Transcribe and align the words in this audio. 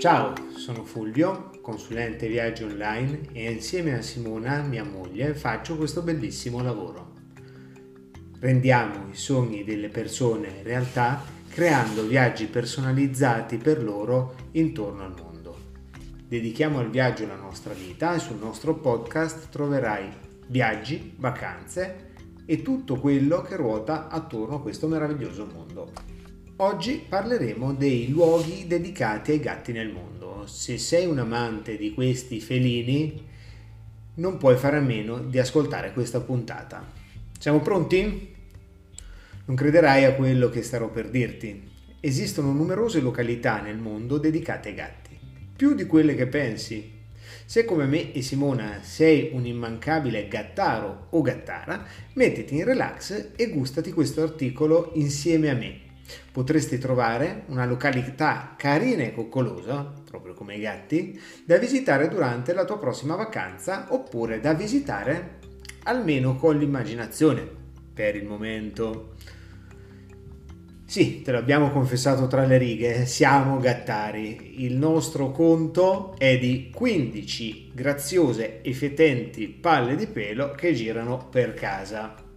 Ciao, 0.00 0.32
sono 0.56 0.84
Fulvio, 0.84 1.50
consulente 1.60 2.26
viaggi 2.26 2.62
online 2.62 3.20
e 3.32 3.52
insieme 3.52 3.98
a 3.98 4.00
Simona, 4.00 4.62
mia 4.62 4.82
moglie, 4.82 5.34
faccio 5.34 5.76
questo 5.76 6.00
bellissimo 6.00 6.62
lavoro. 6.62 7.12
Rendiamo 8.38 9.10
i 9.10 9.14
sogni 9.14 9.62
delle 9.62 9.90
persone 9.90 10.62
realtà 10.62 11.22
creando 11.50 12.06
viaggi 12.06 12.46
personalizzati 12.46 13.58
per 13.58 13.82
loro 13.82 14.36
intorno 14.52 15.04
al 15.04 15.14
mondo. 15.14 15.58
Dedichiamo 16.26 16.78
al 16.78 16.88
viaggio 16.88 17.26
la 17.26 17.36
nostra 17.36 17.74
vita 17.74 18.14
e 18.14 18.20
sul 18.20 18.38
nostro 18.38 18.76
podcast 18.76 19.50
troverai 19.50 20.08
viaggi, 20.46 21.12
vacanze 21.18 22.12
e 22.46 22.62
tutto 22.62 22.98
quello 22.98 23.42
che 23.42 23.54
ruota 23.54 24.08
attorno 24.08 24.54
a 24.54 24.62
questo 24.62 24.88
meraviglioso 24.88 25.44
mondo. 25.44 26.09
Oggi 26.62 27.02
parleremo 27.08 27.72
dei 27.72 28.10
luoghi 28.10 28.66
dedicati 28.66 29.30
ai 29.30 29.40
gatti 29.40 29.72
nel 29.72 29.88
mondo. 29.88 30.46
Se 30.46 30.76
sei 30.76 31.06
un 31.06 31.18
amante 31.18 31.78
di 31.78 31.94
questi 31.94 32.38
felini, 32.38 33.26
non 34.16 34.36
puoi 34.36 34.58
fare 34.58 34.76
a 34.76 34.82
meno 34.82 35.20
di 35.20 35.38
ascoltare 35.38 35.94
questa 35.94 36.20
puntata. 36.20 36.86
Siamo 37.38 37.60
pronti? 37.60 38.34
Non 39.46 39.56
crederai 39.56 40.04
a 40.04 40.14
quello 40.14 40.50
che 40.50 40.60
starò 40.60 40.90
per 40.90 41.08
dirti. 41.08 41.66
Esistono 41.98 42.52
numerose 42.52 43.00
località 43.00 43.62
nel 43.62 43.78
mondo 43.78 44.18
dedicate 44.18 44.68
ai 44.68 44.74
gatti, 44.74 45.18
più 45.56 45.74
di 45.74 45.86
quelle 45.86 46.14
che 46.14 46.26
pensi. 46.26 46.92
Se 47.46 47.64
come 47.64 47.86
me 47.86 48.12
e 48.12 48.20
Simona 48.20 48.80
sei 48.82 49.30
un 49.32 49.46
immancabile 49.46 50.28
gattaro 50.28 51.06
o 51.08 51.22
gattara, 51.22 51.86
mettiti 52.12 52.56
in 52.56 52.64
relax 52.64 53.30
e 53.34 53.48
gustati 53.48 53.92
questo 53.92 54.22
articolo 54.22 54.90
insieme 54.96 55.48
a 55.48 55.54
me 55.54 55.88
potresti 56.32 56.78
trovare 56.78 57.44
una 57.46 57.66
località 57.66 58.54
carina 58.56 59.02
e 59.02 59.12
coccolosa, 59.12 59.92
proprio 60.08 60.34
come 60.34 60.56
i 60.56 60.60
gatti, 60.60 61.20
da 61.44 61.58
visitare 61.58 62.08
durante 62.08 62.52
la 62.52 62.64
tua 62.64 62.78
prossima 62.78 63.14
vacanza 63.14 63.86
oppure 63.90 64.40
da 64.40 64.54
visitare 64.54 65.38
almeno 65.84 66.36
con 66.36 66.58
l'immaginazione 66.58 67.46
per 67.92 68.16
il 68.16 68.24
momento. 68.24 69.14
Sì, 70.90 71.22
te 71.22 71.30
l'abbiamo 71.30 71.70
confessato 71.70 72.26
tra 72.26 72.44
le 72.44 72.58
righe, 72.58 73.06
siamo 73.06 73.58
gattari. 73.58 74.64
Il 74.64 74.74
nostro 74.74 75.30
conto 75.30 76.16
è 76.18 76.36
di 76.36 76.72
15 76.74 77.70
graziose 77.72 78.60
e 78.60 78.72
fetenti 78.72 79.46
palle 79.46 79.94
di 79.94 80.08
pelo 80.08 80.50
che 80.50 80.72
girano 80.72 81.28
per 81.30 81.54
casa. 81.54 82.29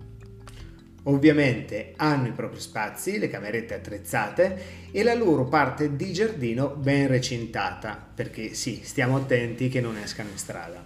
Ovviamente 1.03 1.93
hanno 1.97 2.27
i 2.27 2.31
propri 2.31 2.61
spazi, 2.61 3.19
le 3.19 3.29
camerette 3.29 3.73
attrezzate 3.73 4.61
e 4.91 5.03
la 5.03 5.13
loro 5.13 5.45
parte 5.45 5.97
di 5.97 6.13
giardino 6.13 6.69
ben 6.69 7.07
recintata, 7.07 8.01
perché 8.13 8.53
sì, 8.53 8.79
stiamo 8.83 9.17
attenti 9.17 9.67
che 9.67 9.81
non 9.81 9.97
escano 9.97 10.29
in 10.29 10.37
strada. 10.37 10.85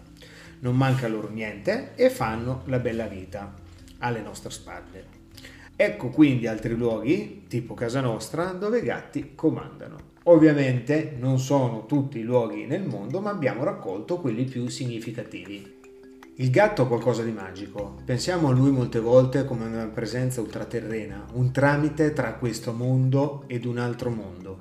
Non 0.59 0.75
manca 0.75 1.07
loro 1.07 1.29
niente 1.29 1.91
e 1.95 2.09
fanno 2.09 2.63
la 2.65 2.79
bella 2.79 3.05
vita 3.05 3.53
alle 3.99 4.21
nostre 4.21 4.49
spalle. 4.49 5.15
Ecco 5.75 6.09
quindi 6.09 6.47
altri 6.47 6.73
luoghi, 6.73 7.43
tipo 7.47 7.75
casa 7.75 8.01
nostra, 8.01 8.45
dove 8.45 8.79
i 8.79 8.83
gatti 8.83 9.33
comandano. 9.35 10.15
Ovviamente 10.23 11.15
non 11.19 11.37
sono 11.37 11.85
tutti 11.85 12.17
i 12.17 12.23
luoghi 12.23 12.65
nel 12.65 12.83
mondo, 12.83 13.21
ma 13.21 13.29
abbiamo 13.29 13.63
raccolto 13.63 14.17
quelli 14.19 14.45
più 14.45 14.67
significativi. 14.67 15.76
Il 16.39 16.51
gatto 16.51 16.83
ha 16.83 16.87
qualcosa 16.87 17.23
di 17.23 17.31
magico. 17.31 17.95
Pensiamo 18.05 18.49
a 18.49 18.51
lui 18.51 18.69
molte 18.69 18.99
volte 18.99 19.43
come 19.43 19.65
una 19.65 19.87
presenza 19.87 20.39
ultraterrena, 20.39 21.25
un 21.33 21.51
tramite 21.51 22.13
tra 22.13 22.35
questo 22.35 22.73
mondo 22.73 23.45
ed 23.47 23.65
un 23.65 23.79
altro 23.79 24.11
mondo. 24.11 24.59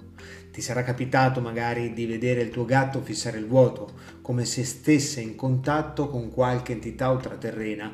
Ti 0.50 0.62
sarà 0.62 0.82
capitato 0.82 1.42
magari 1.42 1.92
di 1.92 2.06
vedere 2.06 2.40
il 2.40 2.48
tuo 2.48 2.64
gatto 2.64 3.02
fissare 3.02 3.36
il 3.36 3.46
vuoto, 3.46 3.90
come 4.22 4.46
se 4.46 4.64
stesse 4.64 5.20
in 5.20 5.36
contatto 5.36 6.08
con 6.08 6.30
qualche 6.30 6.72
entità 6.72 7.10
ultraterrena, 7.10 7.92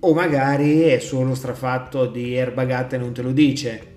o 0.00 0.12
magari 0.12 0.82
è 0.82 0.98
solo 0.98 1.34
strafatto 1.34 2.04
di 2.04 2.34
erba 2.34 2.66
gatta 2.66 2.96
e 2.96 2.98
non 2.98 3.14
te 3.14 3.22
lo 3.22 3.32
dice. 3.32 3.91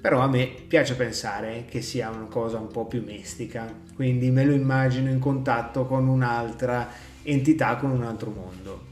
Però 0.00 0.20
a 0.20 0.28
me 0.28 0.46
piace 0.66 0.94
pensare 0.94 1.66
che 1.68 1.82
sia 1.82 2.08
una 2.08 2.24
cosa 2.24 2.58
un 2.58 2.68
po' 2.68 2.86
più 2.86 3.04
mistica, 3.04 3.70
quindi 3.94 4.30
me 4.30 4.44
lo 4.44 4.54
immagino 4.54 5.10
in 5.10 5.18
contatto 5.18 5.84
con 5.84 6.08
un'altra 6.08 6.88
entità 7.22 7.76
con 7.76 7.90
un 7.90 8.02
altro 8.02 8.30
mondo. 8.30 8.88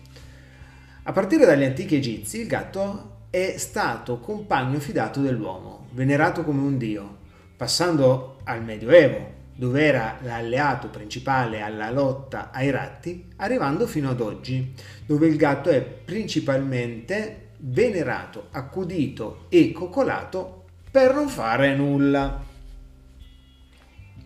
A 1.05 1.13
partire 1.13 1.47
dagli 1.47 1.65
antichi 1.65 1.97
egizi 1.97 2.41
il 2.41 2.47
gatto 2.47 3.21
è 3.31 3.55
stato 3.57 4.19
compagno 4.19 4.79
fidato 4.81 5.23
dell'uomo, 5.23 5.87
venerato 5.93 6.45
come 6.45 6.61
un 6.61 6.77
dio, 6.77 7.17
passando 7.57 8.41
al 8.45 8.63
Medioevo, 8.63 9.37
dove 9.55 9.83
era 9.83 10.19
l'alleato 10.21 10.89
principale 10.89 11.63
alla 11.63 11.91
lotta 11.91 12.51
ai 12.53 12.71
ratti, 12.71 13.33
arrivando 13.37 13.87
fino 13.87 14.11
ad 14.11 14.21
oggi, 14.21 14.75
dove 15.07 15.27
il 15.27 15.37
gatto 15.37 15.71
è 15.71 15.81
principalmente 15.81 17.53
venerato, 17.61 18.49
accudito 18.51 19.47
e 19.49 19.73
coccolato 19.73 20.67
per 20.91 21.15
non 21.15 21.29
fare 21.29 21.75
nulla. 21.75 22.45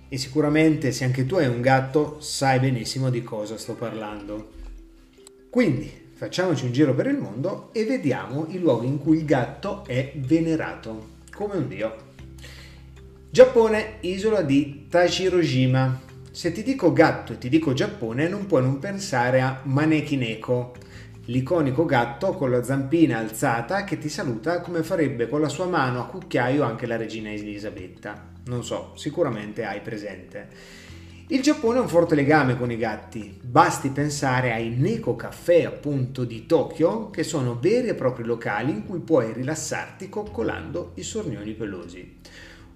E 0.09 0.17
sicuramente 0.19 0.93
se 0.93 1.05
anche 1.05 1.25
tu 1.27 1.37
hai 1.37 1.47
un 1.47 1.61
gatto 1.61 2.21
sai 2.21 2.61
benissimo 2.61 3.11
di 3.11 3.23
cosa 3.23 3.57
sto 3.57 3.75
parlando. 3.75 4.51
Quindi 5.49 6.11
facciamoci 6.15 6.67
un 6.67 6.73
giro 6.73 6.95
per 6.95 7.07
il 7.07 7.19
mondo 7.19 7.71
e 7.73 7.85
vediamo 7.85 8.47
i 8.51 8.59
luoghi 8.59 8.87
in 8.87 8.99
cui 8.99 9.19
il 9.19 9.25
gatto 9.25 9.85
è 9.87 10.13
venerato 10.17 11.21
come 11.35 11.57
un 11.57 11.69
dio. 11.69 12.11
Giappone, 13.31 13.95
isola 14.01 14.43
di 14.43 14.87
Tachirojima. 14.91 16.01
Se 16.31 16.53
ti 16.53 16.63
dico 16.63 16.93
gatto 16.93 17.33
e 17.33 17.39
ti 17.39 17.49
dico 17.49 17.73
Giappone 17.73 18.29
non 18.29 18.47
puoi 18.47 18.63
non 18.63 18.79
pensare 18.79 19.41
a 19.41 19.61
Maneki 19.65 20.17
Neko, 20.17 20.75
l'iconico 21.27 21.85
gatto 21.85 22.33
con 22.33 22.51
la 22.51 22.65
zampina 22.65 23.19
alzata 23.19 23.85
che 23.85 23.99
ti 23.99 24.09
saluta 24.09 24.61
come 24.61 24.83
farebbe 24.83 25.29
con 25.29 25.41
la 25.41 25.49
sua 25.49 25.67
mano 25.67 26.01
a 26.01 26.07
cucchiaio 26.07 26.65
anche 26.65 26.87
la 26.87 26.97
regina 26.97 27.31
Elisabetta. 27.31 28.31
Non 28.47 28.65
so, 28.65 28.93
sicuramente 28.97 29.65
hai 29.65 29.81
presente. 29.81 30.49
Il 31.29 31.41
Giappone 31.41 31.79
ha 31.79 31.83
un 31.83 31.89
forte 31.89 32.15
legame 32.15 32.59
con 32.59 32.71
i 32.71 32.77
gatti, 32.77 33.39
basti 33.41 33.91
pensare 33.91 34.53
ai 34.53 34.71
Neko 34.71 35.15
Caffè 35.15 35.65
appunto 35.65 36.25
di 36.25 36.45
Tokyo, 36.45 37.09
che 37.11 37.23
sono 37.23 37.59
veri 37.59 37.89
e 37.89 37.95
propri 37.95 38.25
locali 38.25 38.73
in 38.73 38.85
cui 38.85 38.99
puoi 38.99 39.33
rilassarti 39.33 40.09
coccolando 40.09 40.93
i 40.97 41.03
sornioni 41.03 41.55
pelosi. 41.55 42.19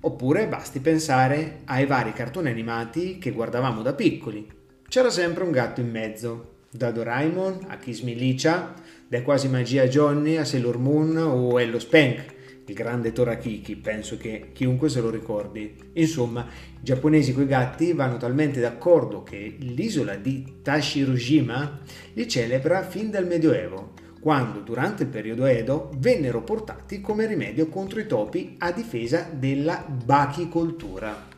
Oppure 0.00 0.46
basti 0.46 0.78
pensare 0.78 1.62
ai 1.64 1.84
vari 1.84 2.12
cartoni 2.12 2.48
animati 2.48 3.18
che 3.18 3.32
guardavamo 3.32 3.82
da 3.82 3.92
piccoli. 3.92 4.48
C'era 4.88 5.10
sempre 5.10 5.42
un 5.42 5.50
gatto 5.50 5.80
in 5.80 5.90
mezzo, 5.90 6.55
da 6.76 6.90
Doraemon 6.90 7.66
a 7.68 7.78
Kiss 7.78 8.00
Milicia, 8.00 8.74
da 9.08 9.22
Quasi 9.22 9.48
Magia 9.48 9.86
Johnny 9.86 10.36
a 10.36 10.44
Sailor 10.44 10.78
Moon 10.78 11.16
o 11.16 11.60
Ello 11.60 11.78
Spank, 11.78 12.34
il 12.66 12.74
grande 12.74 13.12
Torakiki, 13.12 13.76
penso 13.76 14.16
che 14.16 14.50
chiunque 14.52 14.88
se 14.88 15.00
lo 15.00 15.10
ricordi. 15.10 15.76
Insomma, 15.94 16.40
i 16.42 16.82
giapponesi 16.82 17.32
coi 17.32 17.46
gatti 17.46 17.92
vanno 17.92 18.16
talmente 18.16 18.60
d'accordo 18.60 19.22
che 19.22 19.56
l'isola 19.58 20.16
di 20.16 20.58
Tashirojima 20.62 21.80
li 22.14 22.28
celebra 22.28 22.82
fin 22.82 23.10
dal 23.10 23.26
Medioevo, 23.26 23.92
quando 24.20 24.60
durante 24.60 25.04
il 25.04 25.08
periodo 25.08 25.46
Edo 25.46 25.90
vennero 25.98 26.42
portati 26.42 27.00
come 27.00 27.26
rimedio 27.26 27.68
contro 27.68 28.00
i 28.00 28.06
topi 28.06 28.56
a 28.58 28.72
difesa 28.72 29.28
della 29.32 29.86
bachicoltura. 29.86 31.28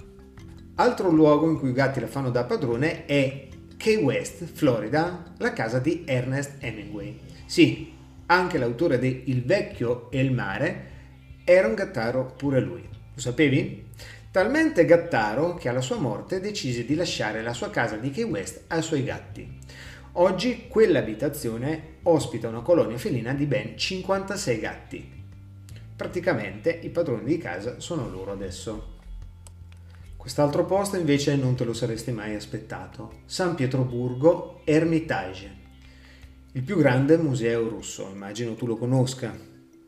Altro 0.76 1.10
luogo 1.10 1.50
in 1.50 1.58
cui 1.58 1.70
i 1.70 1.74
gatti 1.74 2.00
la 2.00 2.06
fanno 2.06 2.30
da 2.30 2.44
padrone 2.44 3.04
è 3.04 3.47
Key 3.78 4.02
West, 4.02 4.44
Florida, 4.44 5.34
la 5.38 5.52
casa 5.52 5.78
di 5.78 6.02
Ernest 6.04 6.56
Hemingway. 6.58 7.16
Sì, 7.46 7.92
anche 8.26 8.58
l'autore 8.58 8.98
di 8.98 9.22
Il 9.26 9.44
vecchio 9.44 10.10
e 10.10 10.18
il 10.18 10.32
mare 10.32 10.86
era 11.44 11.68
un 11.68 11.74
gattaro 11.74 12.34
pure 12.36 12.58
lui. 12.60 12.82
Lo 12.82 13.20
sapevi? 13.20 13.86
Talmente 14.32 14.84
gattaro 14.84 15.54
che 15.54 15.68
alla 15.68 15.80
sua 15.80 15.96
morte 15.96 16.40
decise 16.40 16.84
di 16.84 16.96
lasciare 16.96 17.40
la 17.40 17.52
sua 17.52 17.70
casa 17.70 17.96
di 17.96 18.10
Key 18.10 18.24
West 18.24 18.64
ai 18.66 18.82
suoi 18.82 19.04
gatti. 19.04 19.48
Oggi 20.14 20.66
quell'abitazione 20.66 21.98
ospita 22.02 22.48
una 22.48 22.62
colonia 22.62 22.98
felina 22.98 23.32
di 23.32 23.46
ben 23.46 23.78
56 23.78 24.58
gatti. 24.58 25.12
Praticamente 25.94 26.76
i 26.82 26.88
padroni 26.88 27.24
di 27.24 27.38
casa 27.38 27.78
sono 27.78 28.10
loro 28.10 28.32
adesso. 28.32 28.97
Quest'altro 30.28 30.66
posto 30.66 30.98
invece 30.98 31.36
non 31.36 31.54
te 31.54 31.64
lo 31.64 31.72
saresti 31.72 32.12
mai 32.12 32.34
aspettato. 32.34 33.22
San 33.24 33.54
Pietroburgo 33.54 34.60
Ermitage, 34.64 35.50
il 36.52 36.62
più 36.62 36.76
grande 36.76 37.16
museo 37.16 37.66
russo, 37.66 38.10
immagino 38.12 38.54
tu 38.54 38.66
lo 38.66 38.76
conosca. 38.76 39.34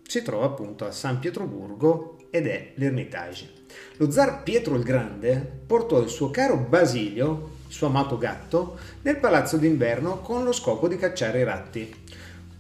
Si 0.02 0.22
trova 0.22 0.46
appunto 0.46 0.87
a 0.87 0.92
San 0.92 1.19
Pietroburgo 1.19 2.16
ed 2.31 2.46
è 2.46 2.72
l'Ermitage. 2.76 3.50
Lo 3.98 4.10
zar 4.10 4.42
Pietro 4.42 4.76
il 4.76 4.82
Grande 4.82 5.37
portò 5.66 6.00
il 6.00 6.08
suo 6.08 6.31
caro 6.31 6.56
Basilio, 6.56 7.50
il 7.66 7.75
suo 7.75 7.88
amato 7.88 8.16
gatto, 8.16 8.78
nel 9.02 9.19
palazzo 9.19 9.58
d'inverno 9.58 10.20
con 10.20 10.42
lo 10.42 10.52
scopo 10.52 10.88
di 10.88 10.96
cacciare 10.96 11.40
i 11.40 11.44
ratti. 11.44 11.94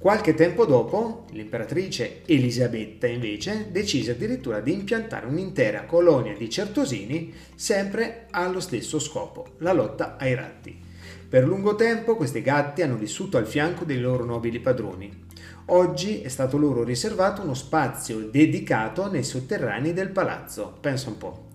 Qualche 0.00 0.32
tempo 0.32 0.64
dopo, 0.64 1.26
l'imperatrice 1.32 2.22
Elisabetta 2.24 3.06
invece 3.06 3.66
decise 3.70 4.12
addirittura 4.12 4.60
di 4.60 4.72
impiantare 4.72 5.26
un'intera 5.26 5.84
colonia 5.84 6.34
di 6.34 6.48
certosini 6.48 7.34
sempre 7.54 8.24
allo 8.30 8.60
stesso 8.60 8.98
scopo, 8.98 9.56
la 9.58 9.74
lotta 9.74 10.16
ai 10.16 10.34
ratti. 10.34 10.74
Per 11.28 11.46
lungo 11.46 11.74
tempo 11.74 12.16
questi 12.16 12.40
gatti 12.40 12.80
hanno 12.80 12.96
vissuto 12.96 13.36
al 13.36 13.46
fianco 13.46 13.84
dei 13.84 14.00
loro 14.00 14.24
nobili 14.24 14.58
padroni. 14.58 15.26
Oggi 15.66 16.22
è 16.22 16.28
stato 16.28 16.56
loro 16.56 16.82
riservato 16.82 17.42
uno 17.42 17.52
spazio 17.52 18.20
dedicato 18.20 19.10
nei 19.10 19.22
sotterranei 19.22 19.92
del 19.92 20.08
palazzo. 20.08 20.78
Pensa 20.80 21.10
un 21.10 21.18
po'. 21.18 21.49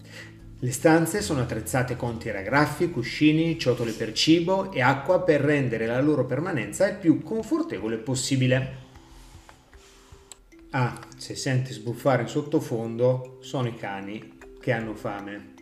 Le 0.60 0.72
stanze 0.72 1.22
sono 1.22 1.42
attrezzate 1.42 1.98
con 1.98 2.18
tiragraffi, 2.18 2.90
cuscini, 2.90 3.60
ciotole 3.60 3.92
per 3.92 4.14
cibo 4.14 4.72
e 4.72 4.82
acqua 4.82 5.22
per 5.22 5.42
rendere 5.42 5.86
la 5.86 6.00
loro 6.00 6.26
permanenza 6.26 6.88
il 6.88 6.96
più 6.96 7.22
confortevole 7.22 7.98
possibile. 7.98 8.84
Ah, 10.70 10.98
se 11.18 11.36
senti 11.36 11.74
sbuffare 11.74 12.22
in 12.22 12.30
sottofondo, 12.30 13.38
sono 13.42 13.68
i 13.68 13.76
cani 13.76 14.38
che 14.62 14.72
hanno 14.72 14.96
fame. 14.96 15.54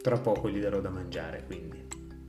Tra 0.00 0.16
poco 0.18 0.48
gli 0.48 0.60
darò 0.60 0.80
da 0.80 0.88
mangiare, 0.88 1.44
quindi. 1.46 1.86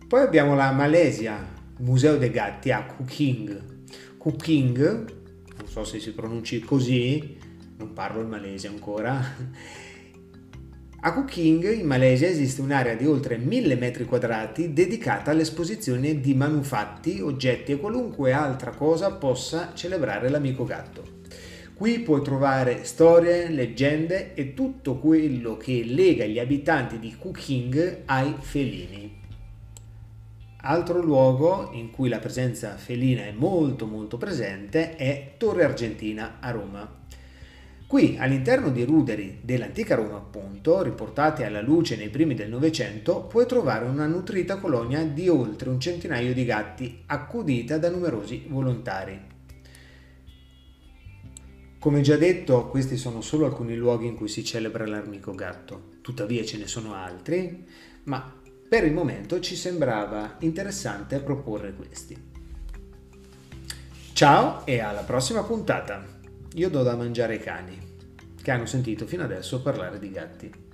Poi 0.08 0.22
abbiamo 0.22 0.56
la 0.56 0.72
Malesia, 0.72 1.48
Museo 1.78 2.18
dei 2.18 2.32
Gatti 2.32 2.70
a 2.70 2.84
Kuking. 2.84 3.86
Kuking, 4.18 5.14
non 5.58 5.68
so 5.68 5.86
se 5.86 6.00
si 6.00 6.12
pronunci 6.12 6.60
così, 6.60 7.38
non 7.78 7.94
parlo 7.94 8.20
il 8.20 8.28
malese 8.28 8.68
ancora 8.68 9.86
a 11.00 11.14
Kuching, 11.14 11.74
in 11.74 11.86
Malesia, 11.86 12.28
esiste 12.28 12.60
un'area 12.62 12.96
di 12.96 13.06
oltre 13.06 13.38
1000 13.38 13.76
metri 13.76 14.06
quadrati 14.06 14.74
dedicata 14.74 15.30
all'esposizione 15.30 16.20
di 16.20 16.34
manufatti, 16.34 17.22
oggetti 17.22 17.72
e 17.72 17.78
qualunque 17.78 18.32
altra 18.34 18.72
cosa 18.72 19.12
possa 19.12 19.74
celebrare 19.76 20.30
l'amico 20.30 20.66
gatto. 20.66 21.16
Qui 21.76 22.00
puoi 22.00 22.24
trovare 22.24 22.84
storie, 22.84 23.50
leggende 23.50 24.34
e 24.34 24.56
tutto 24.56 24.98
quello 24.98 25.56
che 25.56 25.84
lega 25.86 26.26
gli 26.26 26.40
abitanti 26.40 26.98
di 26.98 27.16
Kuching 27.16 28.02
ai 28.06 28.34
felini. 28.40 29.16
Altro 30.62 31.00
luogo 31.00 31.70
in 31.74 31.92
cui 31.92 32.10
la 32.10 32.18
presenza 32.18 32.76
felina 32.76 33.22
è 33.22 33.32
molto 33.32 33.86
molto 33.86 34.18
presente 34.18 34.96
è 34.96 35.36
Torre 35.38 35.64
Argentina 35.64 36.38
a 36.40 36.50
Roma. 36.50 37.06
Qui, 37.88 38.18
all'interno 38.20 38.70
di 38.70 38.84
ruderi 38.84 39.40
dell'antica 39.42 39.96
Roma, 39.96 40.18
appunto, 40.18 40.84
riportati 40.84 41.44
alla 41.44 41.62
luce 41.62 41.96
nei 41.96 42.10
primi 42.10 42.36
del 42.36 42.50
Novecento, 42.50 43.22
puoi 43.22 43.46
trovare 43.46 43.86
una 43.86 44.06
nutrita 44.08 44.58
colonia 44.58 45.06
di 45.06 45.30
oltre 45.30 45.70
un 45.70 45.80
centinaio 45.80 46.34
di 46.34 46.44
gatti, 46.44 47.04
accudita 47.06 47.78
da 47.78 47.90
numerosi 47.90 48.46
volontari. 48.50 49.18
Come 51.80 52.02
già 52.02 52.18
detto, 52.18 52.68
questi 52.68 52.98
sono 52.98 53.22
solo 53.22 53.46
alcuni 53.46 53.78
luoghi 53.78 54.08
in 54.08 54.16
cui 54.16 54.28
si 54.28 54.44
celebra 54.44 54.86
l'armico 54.86 55.34
gatto, 55.34 55.92
tuttavia 56.02 56.44
ce 56.44 56.58
ne 56.58 56.68
sono 56.68 56.94
altri, 56.94 57.66
ma 58.04 58.36
per 58.68 58.84
il 58.84 58.92
momento 58.92 59.40
ci 59.40 59.56
sembrava 59.56 60.36
interessante 60.40 61.22
proporre 61.22 61.74
questi. 61.74 62.18
Ciao 64.12 64.66
e 64.66 64.82
alla 64.82 65.04
prossima 65.04 65.44
puntata! 65.44 66.17
Io 66.58 66.72
do 66.72 66.82
da 66.82 66.96
mangiare 66.96 67.34
ai 67.34 67.40
cani, 67.40 67.78
che 68.42 68.50
hanno 68.50 68.66
sentito 68.66 69.06
fino 69.06 69.24
adesso 69.24 69.62
parlare 69.62 70.00
di 70.00 70.10
gatti. 70.10 70.67